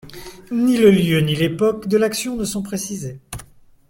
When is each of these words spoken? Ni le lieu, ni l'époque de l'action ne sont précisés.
Ni 0.49 0.77
le 0.77 0.89
lieu, 0.89 1.19
ni 1.21 1.35
l'époque 1.35 1.87
de 1.87 1.95
l'action 1.95 2.35
ne 2.35 2.43
sont 2.43 2.63
précisés. 2.63 3.19